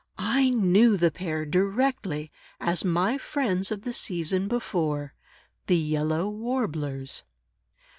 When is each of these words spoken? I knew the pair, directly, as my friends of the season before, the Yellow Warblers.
I 0.17 0.49
knew 0.49 0.97
the 0.97 1.11
pair, 1.11 1.45
directly, 1.45 2.31
as 2.59 2.83
my 2.83 3.19
friends 3.19 3.69
of 3.69 3.83
the 3.83 3.93
season 3.93 4.47
before, 4.47 5.13
the 5.67 5.77
Yellow 5.77 6.27
Warblers. 6.27 7.23